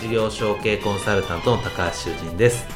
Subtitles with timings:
[0.00, 2.66] 事業承継コンサルタントの高橋修人です。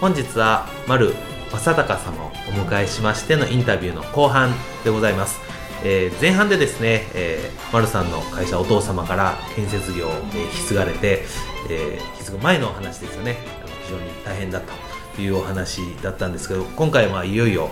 [0.00, 1.14] 本日は丸
[1.50, 4.52] 正隆様をお迎えしましてのインタビューの後半
[4.84, 5.40] でございます、
[5.84, 11.22] えー、前半でですね、えー、丸さんの会社お父様から建設業を、え、引き継がれて、
[11.70, 13.36] えー、引き継ぐ前のお話ですよね。
[13.84, 14.60] 非常に大変だ
[15.16, 17.70] というお話だったんですけど今回はいよいよ、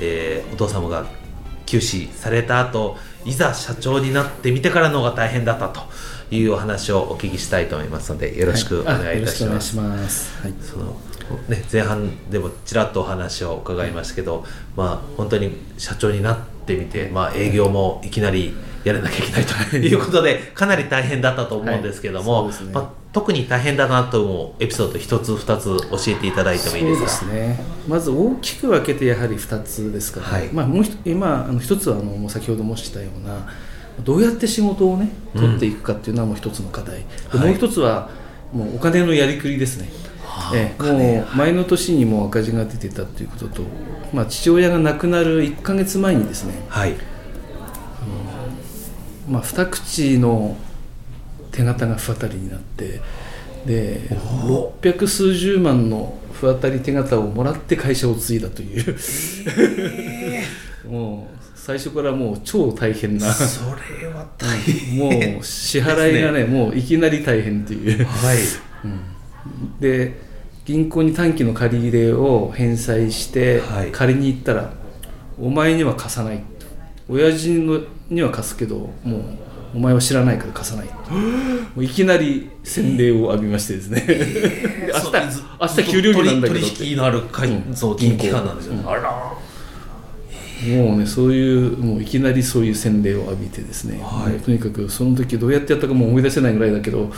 [0.00, 1.06] えー、お父様が
[1.66, 5.80] 休止された後いざ社長になってみてからの方が大変だったと
[6.30, 9.78] いうお話をお聞きしたいと思いますのでよろしくお願いいたします。
[9.78, 10.96] はい、その
[11.48, 14.44] ね、前半でもちらっとお話を伺いましたけど、
[14.76, 22.64] まあ、本当に社長になってみて、まあ、営業もいきなりやらなきゃいけないということでかなり大変だったと思うんですけども、はい。
[22.64, 27.32] ね、まあ、特に大変だなと思うエピソード一つ二つ教えていただいてもいいですか？
[27.32, 27.60] ね。
[27.86, 33.48] まず大きく分けてやはり二つですから、ね、はい、まあ、もう今あの一つはあの先ほど申したような
[34.02, 38.10] どうやって仕事をね取っていくかっていうのはもう一つの課題、うん、もう一つは
[38.52, 39.88] もうお金のやりくりですね、
[40.24, 43.62] はい、えもう前の年にも赤字が出てたということと、
[44.12, 46.94] まあ、父親が亡くなる1か月前にですね、はい、
[49.28, 50.56] まあ、二口の
[51.54, 53.00] 手形が不当たりになって
[53.64, 63.32] で600数十万の不当たり手形をもらって会社を継いだという、えー、 もう最初からもう超大変な。
[63.32, 63.64] そ
[64.00, 64.98] れは大変。
[64.98, 68.04] もう支払いがね、ね、もういきなり大変という。
[68.04, 68.38] はい、
[68.84, 70.12] うん、で
[70.66, 73.62] 銀行に短期の借り入れを返済して
[73.92, 74.72] 借りに行ったら、
[75.40, 76.42] お前には貸さない
[77.08, 79.22] 親父のには貸すけどもう
[79.74, 80.86] お前は知らないから貸さない。
[80.86, 89.34] もういきなり洗礼を浴びましてですね、えー、 明日明日給料日なんだけど取引のある会、うん、そう金機関なんですよ、ね、うん、あら
[90.66, 97.12] もうねそういうもういきなりそういう洗礼を浴びてですね、はい、とにかくその時どうやってやったかも思い出せないぐらいだけど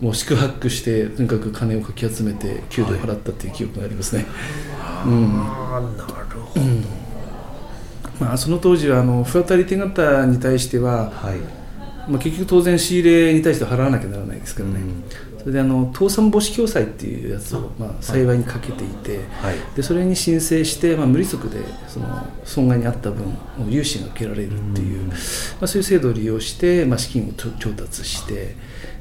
[0.00, 4.26] もう宿泊してとにかく金をかき集めて給料払ったっていう記憶がありますね。
[4.78, 6.84] はい、うん、なるほど、うん。
[8.20, 11.57] まあ、その当時はあの不当たり手形に対しては、はい
[12.08, 15.04] まあ、結局当然仕入れに対して払わなきゃならないですからね、うん、
[15.38, 23.36] それであの倒産防止共済っていうやつを、まあ、幸いにかけていて、はい、でそれに申請して、まあ、無利息でその損害にあった分
[23.68, 25.14] 融資が受けられるっていう、うん、ま
[25.62, 28.56] あ、そういう制度を利用して、まあ、資金を調達して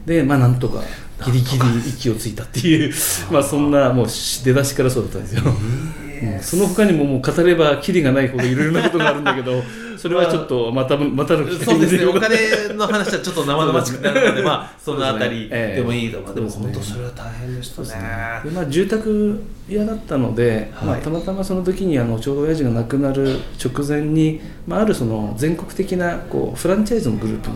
[0.06, 0.81] で、まあ、なんとか
[1.25, 2.94] ギリギリ息をついたっていう
[3.31, 5.44] まあそんなもう出だしからそうだったんですよ。
[5.45, 9.63] うん、その他にももう語ればきりがないほどいろいろなことがあるんだけど
[9.97, 12.05] それはちょっとまたまたの機会そうですね。
[12.05, 18.41] お金の話はちょっと生々しくなるので まあそのあたりでもいいとか、でも本当それは大変でしたね。
[18.45, 27.55] で、まあ、住宅屋だったので、まあ、たまたまその時にあのちょうど親父が亡くなる直前に、まあ、あるその全国的なこうフランチャイズのグループに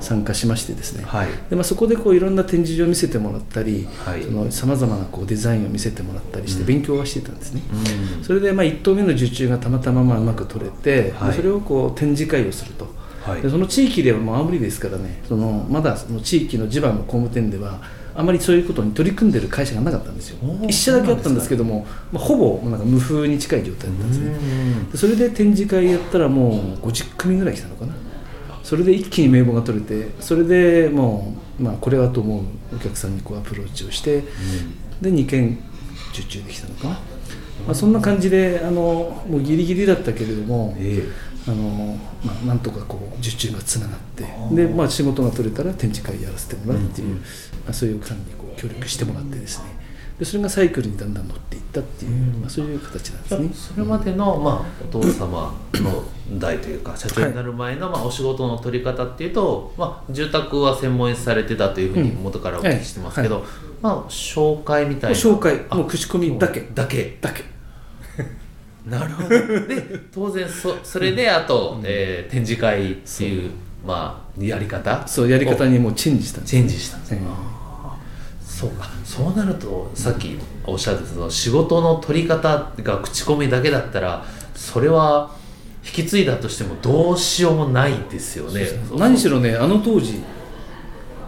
[0.00, 3.86] 参加しましてですね、はい、でまあ、そこでこういろんな展示場を見せてもらったり
[4.50, 7.62] さまざまなこうデザインを見せてもらったりして勉強はしてたんですね、
[8.18, 12.86] うん、それでまあ1棟目の受注がたまたままあうまく取れて、はい、それをこう展示会をすると、
[13.22, 17.80] はい、でその地域ではもう青森ですからねそのまだその地域の地盤の工務店では
[18.14, 20.38] あまりそういうことに取り組んでる会社がなかったんですよ。
[20.42, 24.34] 1社だけあったんですけども、まあ、ほぼなんか無風に近い状態だったんですね。
[24.94, 27.94] それで展示会やったらもう50組ぐらい来たのかな
[28.70, 34.22] それで一気に名簿が取れてそれでもう、まあ、これはと思うお客さんにこうアプローチをして、うん、
[35.02, 35.58] で2件
[36.12, 36.84] 受注できたのか。
[36.84, 37.00] な、ま
[37.70, 44.24] あ、そんな感じであのもうギリギリだったけれども、えー、あのまあ、なんとかこう受注がつながって
[44.54, 47.22] で、まあ、仕事が取れたら展示会やらせてもらうっていう、うん、ま
[47.70, 49.79] あ、そういうお客さんにこう協力してもらってですね
[50.20, 53.50] でそれがサイクルにだんだん乗っていったっていう、まあ、そういう形なんですね。
[53.74, 63.46] それまでの、まあ、お父様の代というか社長になる前の、まあ、お仕事の取り方っていうと、まあ、住宅は専門にされてたというふうに元からお聞きしてますけど、
[63.80, 65.16] まあ、紹介みたいな。
[65.16, 66.68] 紹介もう口コミだけ。
[66.74, 67.16] だけ。
[67.22, 67.44] だけ。
[68.86, 69.28] なるほど。
[69.30, 73.52] で当然そそれであと、うん、えー、展示会っていう
[73.86, 77.20] まあやり方そうやり方にもうチェンジしたチェンジしたんです、ね、
[78.44, 84.24] そうかそうなるとさっきおっしゃってたその仕事の取り方が口コミだけだったら
[84.54, 85.34] それは
[85.84, 88.68] 引き継いだとしてもどうしようもないですよね。
[88.94, 90.22] 何しろねあの当時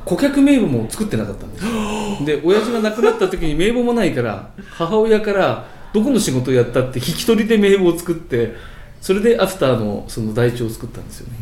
[0.04, 1.64] 顧客名簿も作ってなかったんです
[2.24, 8.54] で親父が亡くなった時に名簿もないから母親からどこの仕事をやったって引き取りで名簿を作って
[9.00, 11.34] それでアフターのその台帳を作ったんですよね、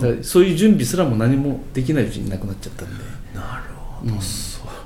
[0.00, 3.04] うん、そういう準備すらも何もできないうちに亡くなっちゃったんで。
[3.34, 4.20] なるほど、うん、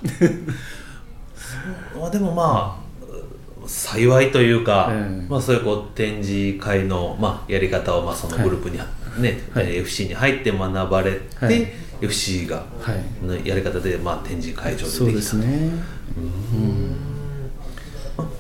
[1.95, 2.83] そうでもまあ
[3.67, 8.87] 幸いというか、えー、まあ、そういうこう展示会の、まあ、やり方をまあそのグループに、は
[9.19, 11.69] い、ねはい、FC に入って学ばれて、はい、
[12.01, 12.65] FC が
[13.25, 15.71] のやり方で、まあ、展示会場でできたそうですね。
[16.17, 16.21] う
[16.57, 16.97] ん。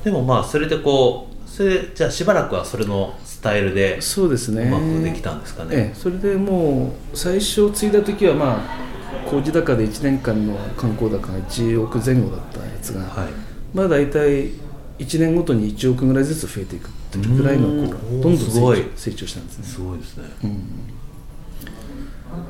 [0.05, 4.65] でもまあそれでこうそれじゃあしばらくはそれのスタイルでそうですね。
[4.65, 8.92] うまくできたんですかね、ええ、それでもう最初継いだ時はまあ
[9.33, 13.33] 工事高で1年間の観光高が1億前後だったやつが、はい、
[13.73, 14.51] まあ大体
[14.99, 19.65] 1年ごとに1億ぐらいずつ増えていくっていうぐらいのこうどんどん成長成長したんですね。
[19.65, 20.63] すごいですね、うん、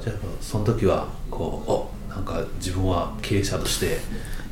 [0.02, 3.98] じゃあその時はこうおなんか自分は経営者として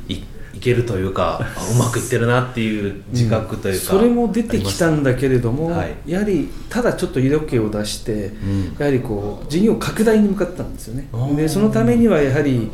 [0.07, 11.07] いいけるというか うまくいってるなっていう自覚というか、うん、それも出てきたんだけれども、はい、やはりただちょっと色気を出して、うん、やはりこう事業拡大に向かったんですよね。
[11.35, 12.69] でそのためにはやはり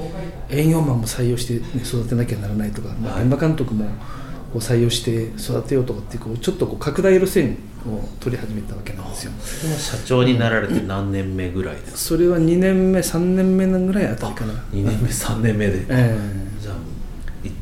[0.50, 3.85] 営業マンも採用して、ね、育てなきゃならないとか、まあ、現場監督も、
[4.53, 9.31] こう採用して育てようとかってこうちょっとこう拡大路線を取り始めたわけなんですよ。
[9.77, 14.53] 社長になられて何年目ぐらいですか、それは2年目3年目ぐらいあたりかな。
[14.71, 16.75] 2年目3年目で、えー、じゃあ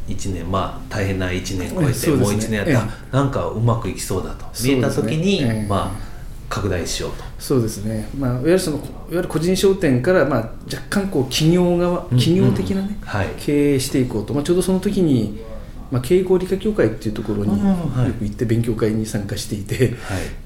[0.08, 4.46] 1年まあ大変な1年超えて、ね、もう1年やったら、えー、なんかうまくいきそうだと。
[4.64, 6.16] 見えた時に、まあ
[6.50, 7.24] 拡大しようと。
[7.40, 10.40] そうですね、まあ、いわゆるそのいわゆる個人商店から、まあ、
[10.72, 15.44] 若干こう企業側企業的なね、うんうんはい、経営していこうと、まあ、ちょうどその時に
[15.92, 17.76] まあ、経営合理化協会っていうところによ
[18.18, 19.90] く行って勉強会に参加していて、はい、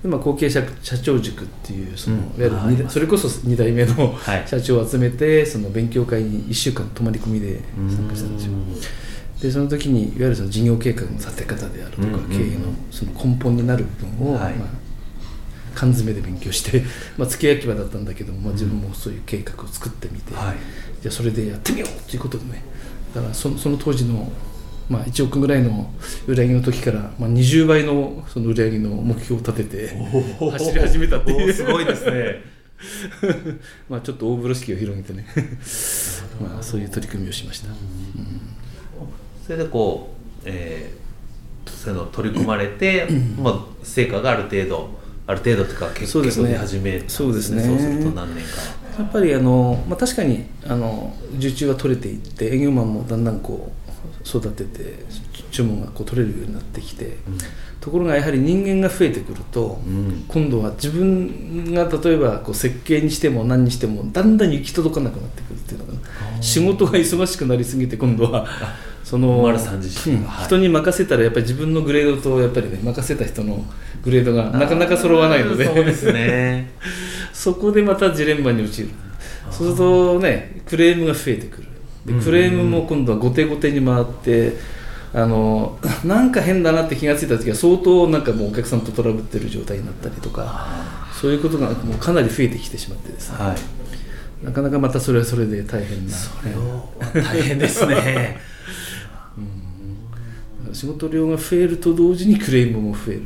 [0.04, 4.16] でまあ、後継者社長塾っていうその、いわゆるそれこそ2代目の
[4.46, 8.54] 社長を集めてその勉強会に1週間泊まり込みで参加したんですよ。
[9.42, 14.50] でその時にいわゆるその事業計画の立て方であるとか、経営のその根本になる部分を、まあ、
[15.76, 16.84] 缶詰で勉強して、
[17.18, 20.56] まあ、付け焼き場だったんだけども、まあ、自分もそういう計画を作ってみて、はい、
[21.02, 22.64] じゃあそれでやってみようということでね。
[23.16, 24.32] だからそその当時の
[24.90, 25.94] まあ、1億ぐらいの
[26.26, 29.96] 売り上げの時から、まあ、20倍のその売り上げの目標を立てて
[30.40, 31.54] 走り始めたっていう。
[31.54, 32.42] すごいですね。
[33.90, 35.28] まあちょっと大風呂敷を広げてね。
[36.42, 37.76] まあそういう取り組みをしました、うん、
[39.50, 43.08] それでこう、えー、そういうの取り組まれて、
[43.42, 44.92] まあ、成果がある程度
[45.26, 47.64] ある程度というか結構出始め、そうですね。
[47.64, 48.52] そうすると何年か。
[49.00, 53.72] やっぱりあの、まあ、確かにあの受注は取れていって営業マンもだんだんこ
[54.24, 55.04] う育てて
[55.50, 57.38] 注文がこう取れるようになってきて、うん、
[57.82, 66.00] ところがやはり人間が増えてくると、うん、今度は自分が例えばこう設計にしても何にしてもだんだん行き届かなくなってくるっていうのが
[66.40, 68.46] 仕事が忙しくなりすぎて今度は
[69.10, 73.66] その、うん、人に任せたらやっぱり自分のグレードとやっぱりね任せた人の
[74.04, 75.66] グレードがなかなか揃わないので。
[75.66, 76.70] そうですね。
[77.34, 78.90] そこでまたジレンマに陥る。
[79.50, 81.68] そうするとねクレームが増えてくる。
[82.06, 84.54] でクレームも今度は後手後手に回って
[85.12, 90.68] あの なんか変だなって気が付いた時は相当なんかもうお客さんとトラブってる状態になったりとか
[91.20, 93.56] そういうことがもうかなり増えてきてしまってですね、は
[94.44, 96.14] い、なかなかまたそれはそれで大変な。
[96.14, 97.96] それを大変ですね。
[97.96, 98.99] うん、
[100.74, 103.24] 仕事量が増えると同時にクレームも増える。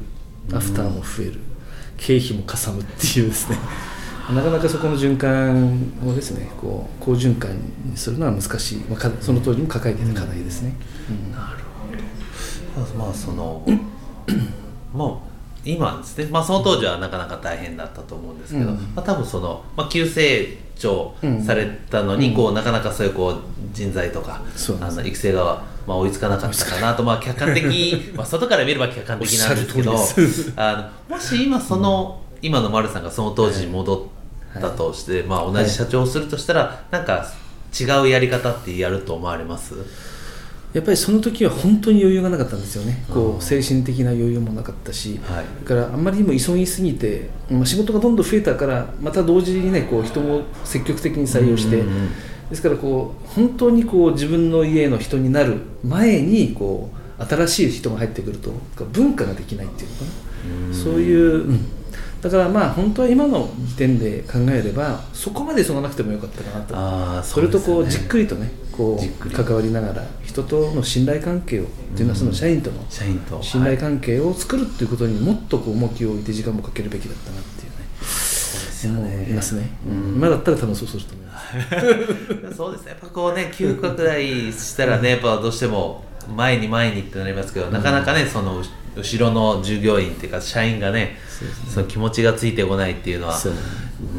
[0.52, 1.40] アフターも増える、
[1.98, 3.58] 経費もかさむっていうですね。
[4.34, 7.52] なかなかそこの循環をですねこう好循環
[7.84, 10.76] にするのは難しい、まあ、その当時も抱えていた課題ですね。
[11.10, 11.58] うん、なる
[12.74, 13.06] ほど。
[13.06, 13.68] まあその
[14.94, 15.24] も
[15.66, 23.38] う今ですね、まあ、その当時はなかなか大変だったと思うんですけど、うん、まあ、多分その、まあ、急成長されたのに、うん、こうなかなかそういうこう
[23.74, 24.42] 人材とか、
[24.82, 29.74] あの育成が、まあ、追いつかなかったかなと、まあ、客観的 まあ外から見れば客観的なんです。
[29.74, 29.94] けど
[30.56, 34.10] あのもし今その、今の丸さんがその当時に戻
[34.58, 37.26] ったとして、はい、まあ、同じ社長をするとしたら、はい、なんか
[37.80, 39.74] 違うやり方ってやると思われます？
[40.74, 51.84] やっぱりその時は本当に余裕がなかったんですよね、こう精神的な余裕もなかったし、はい、だからあんまりにも急ぎすぎて、まあ、仕事がどんどん増えたから、また同時にね、こう人も積極的に採用して、
[52.54, 58.52] ですからこう、本当にこう自分の家の人になる前にこう、新しい人が入ってくると、
[58.92, 60.74] 文化ができないっていうのかな。
[60.74, 61.66] そういう、うん、
[62.22, 66.74] だからまあ本当は今の時点で考えればそこまで急がなくてもよかったかなと。
[66.76, 72.86] あそ、ね,、れとこうじっくりとねこう関わりながら人との信頼関係をっていうのはその社員との
[73.42, 77.88] 信頼関係を作るっていうことにもっとこう重きを置いて時間もかけるべきだったなっていうね。
[78.02, 79.28] そうですね。
[79.30, 81.23] いますね、うん、今だったら多分そうすると思います
[82.56, 82.92] そうですね。
[82.92, 86.04] やっぱこうね急拡大したらねやっぱどうしても
[86.36, 88.64] 前に前にってなりますけど、なかなかねその
[88.96, 91.18] 後ろの従業員っていうか社員がね
[91.74, 93.40] その気持ちがついてこないっていうのは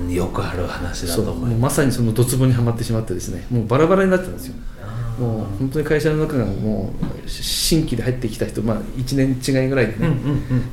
[0.08, 1.60] よくある話だと思います。
[1.60, 3.46] まさにそのドツボにはまってしまってですね。
[3.50, 4.54] もうバラバラになってたんですよ
[5.18, 6.92] もう本当に会社の中がも
[7.24, 10.16] う新規で入ってきた人、まあ、1年違いぐらいでね、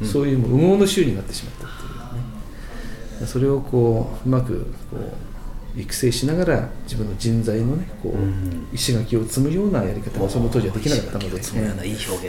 [0.04, 3.28] そういう無謀の週になってしまったっていうね。
[3.28, 5.31] それをこううまくこう
[5.76, 11.42] 育成しながら自分の人材のねこう、石垣を積むようなやり方がその当時はできなかったので、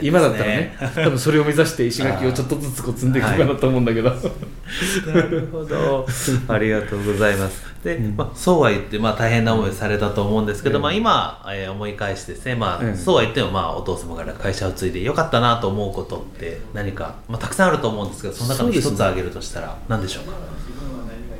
[0.01, 6.07] 今だったらね 多分それを目指して石垣をちょっとずつこう積んでいくかなと思うんだけど、なるほど。
[6.47, 7.63] ありがとうございます。
[7.83, 20.37] で、まあ、そうは言って、まあ、大変な思いをされたと思うんですけど、まあ、今、えー、思い返してですね、まあそうは言っても、まあ、お父様から会社を継いでよかったなと思うことって何か、まあ、たくさんあると思うんですけどその中の一つ挙げるとしたら何でしょうか？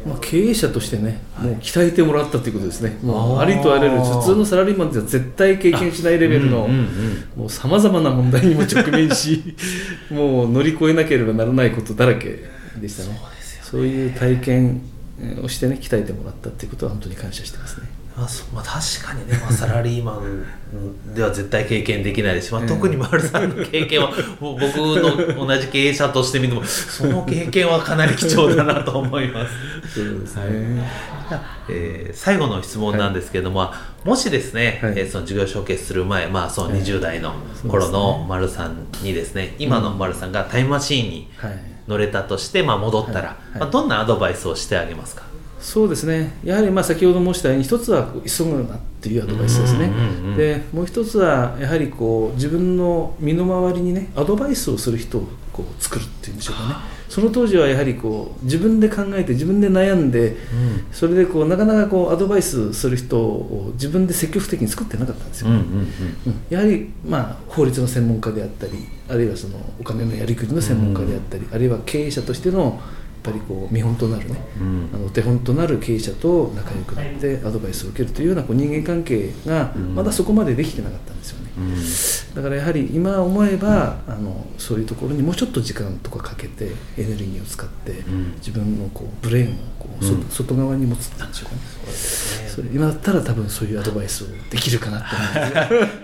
[0.06, 6.68] まあ、経営者としてね、もう鍛えてもらったということですね、もうありとあらゆる普通のサラリーマンでは絶対経験しないレベルの
[7.48, 9.56] さまざまな問題にも直面し
[10.12, 12.44] もう乗り越えなければならないことだらけ
[12.82, 13.20] でしたね。
[13.64, 14.82] そういう体験
[15.44, 17.88] をしてね鍛えてもらったっていうことは本当に感謝してますね。
[18.16, 29.54] まあまあ、確かにね、まあ、サラリーマンでは絶対経験できないですし、まあ、特に丸さんの経験は僕の同じ経営者としてみてもその経験はかなり貴重だなと思います。
[29.96, 30.82] そうですね、
[31.28, 31.42] はい。
[31.70, 37.34] えー、最後の質問なんですけれども、はい、もしですね、はい、えー、その事業承継する前、まあ、その20代の
[37.68, 41.32] 頃の丸さんにですね、今の丸さんがタイムマシーンに
[41.88, 45.33] 乗れたとして、まあ、戻ったら、まあ、どんなアドバイスをしてあげますか？
[45.64, 46.38] そうですね。
[46.44, 49.90] やはりまあ先ほど申したように一つは急ぐなっていうアドバイスですね、
[50.36, 56.76] でもう一つはやはりこう自分の身の回りにねアドバイスをする人をこう作るっていうんでしょうかね。
[57.08, 60.38] その当時はやはりこう自分で考えて自分で悩んで、うん、
[60.92, 65.50] それでこうなかなかこうアドバイスする人を自分で積極的に作ってなかったんですよ、
[66.50, 68.74] やはりまあ法律の専門家であったり
[69.08, 72.82] あるいはそのお金のやりくりの専門家であったり、あるいは経営者としての
[73.24, 81.53] ぱりこう見本となるね、うん、あの手本となる経営者と仲良くなってアドバイスを受けるというようなこう人間関係がまだそこまでできてなかったんですよね、うん、
[82.36, 88.04] だからやはり今思えば、あのそういうところにもうちょっと時間とかかけてエネルギーを使って、
[88.38, 91.62] 自分のこうブレーンをこう、外側に持つってんでしょうかね。
[92.48, 95.16] それ今だったら多分そういうアドバイスをできるかなと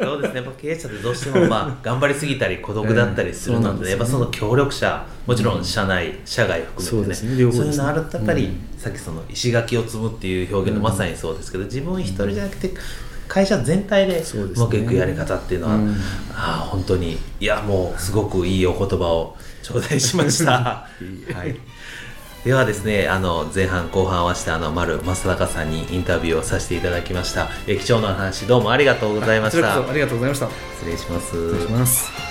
[0.05, 0.41] 思 そうですね。
[0.41, 7.15] やっぱ経営者ってどうしてもまあ頑張りすぎたり孤独だったりするので,、やっぱその協力者もちろん社内、社外含めてね。
[7.15, 7.25] そ
[7.63, 12.71] ういうのあるとやっぱり、さっきその石垣を積むっていう表現のまさにそうですけど、自分一人じゃなくて
[13.29, 15.93] 会社全体でうまくいくやり方っていうのは、ね
[16.33, 20.87] ああ本当にいやもうすごくいいお言葉を頂戴しました。
[21.33, 21.55] はい
[22.43, 27.49] ではですね、あの前半後半合わせてあの丸正隆さんにインタビューをさせていただきました。
[27.67, 29.75] え貴重な話どうもありがとうございました。
[29.75, 30.49] ありがとうございました。
[30.79, 31.27] 失礼します。
[31.27, 32.28] 失礼します。